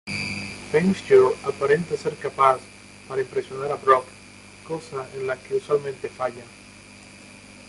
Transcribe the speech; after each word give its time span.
Venture 0.73 1.35
aparenta 1.43 1.95
ser 1.95 2.15
capaz 2.15 2.59
para 3.07 3.21
impresionar 3.21 3.71
a 3.71 3.75
Brock, 3.75 4.07
cosa 4.67 5.07
en 5.13 5.27
la 5.27 5.37
que 5.37 5.53
usualmente 5.57 6.09
falla. 6.09 6.41